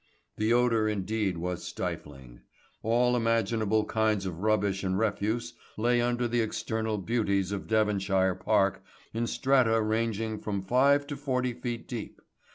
The 0.37 0.51
odour 0.51 0.87
indeed 0.87 1.37
was 1.37 1.63
stifling. 1.63 2.41
All 2.81 3.15
imaginable 3.15 3.85
kinds 3.85 4.25
of 4.25 4.39
rubbish 4.39 4.83
and 4.83 4.97
refuse 4.97 5.53
lay 5.77 6.01
under 6.01 6.27
the 6.27 6.41
external 6.41 6.97
beauties 6.97 7.51
of 7.51 7.67
Devonshire 7.67 8.33
Park 8.33 8.83
in 9.13 9.27
strata 9.27 9.79
ranging 9.79 10.39
from 10.39 10.63
five 10.63 11.05
to 11.05 11.15
forty 11.15 11.53
feet 11.53 11.87
deep. 11.87 12.19